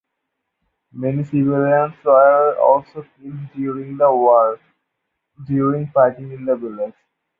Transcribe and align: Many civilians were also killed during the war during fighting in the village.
Many 0.93 1.23
civilians 1.25 1.93
were 2.03 2.57
also 2.59 3.05
killed 3.21 3.51
during 3.55 3.97
the 3.97 4.11
war 4.11 4.59
during 5.45 5.91
fighting 5.93 6.31
in 6.31 6.43
the 6.43 6.55
village. 6.55 6.95